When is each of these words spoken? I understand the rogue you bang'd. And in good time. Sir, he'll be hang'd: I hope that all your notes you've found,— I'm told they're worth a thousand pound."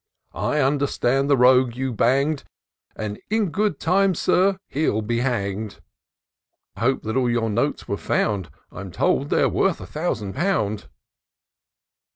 I 0.33 0.61
understand 0.61 1.29
the 1.29 1.37
rogue 1.37 1.75
you 1.75 1.93
bang'd. 1.93 2.43
And 2.95 3.19
in 3.29 3.51
good 3.51 3.79
time. 3.79 4.15
Sir, 4.15 4.57
he'll 4.67 5.03
be 5.03 5.19
hang'd: 5.19 5.79
I 6.75 6.79
hope 6.79 7.03
that 7.03 7.15
all 7.15 7.29
your 7.29 7.51
notes 7.51 7.85
you've 7.87 8.01
found,— 8.01 8.49
I'm 8.71 8.89
told 8.89 9.29
they're 9.29 9.47
worth 9.47 9.79
a 9.79 9.85
thousand 9.85 10.33
pound." 10.33 10.87